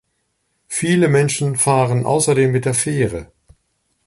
Viele 0.67 1.07
Menschen 1.09 1.55
fahren 1.57 2.07
außerdem 2.07 2.51
mit 2.51 2.65
der 2.65 2.73
Fähre. 2.73 3.31